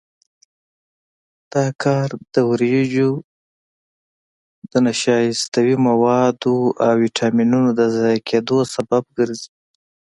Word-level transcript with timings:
دا 1.53 1.65
کار 1.83 2.09
د 2.33 2.35
وریجو 2.51 3.11
د 4.71 4.73
نشایستوي 4.87 5.75
موادو 5.87 6.57
او 6.85 6.91
ویټامینونو 7.03 7.69
د 7.79 7.81
ضایع 7.97 8.21
کېدو 8.29 8.57
سبب 8.75 9.03
ګرځي. 9.17 9.49